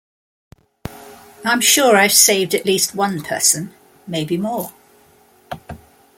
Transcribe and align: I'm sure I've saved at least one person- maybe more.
I'm 1.45 1.61
sure 1.61 1.95
I've 1.95 2.11
saved 2.11 2.55
at 2.55 2.65
least 2.65 2.95
one 2.95 3.21
person- 3.21 3.75
maybe 4.07 4.35
more. 4.35 4.73